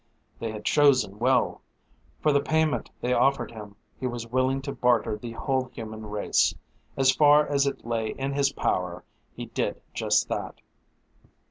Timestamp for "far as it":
7.13-7.85